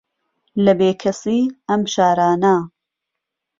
[0.63, 2.55] لە بێکەسی ئەم شارانە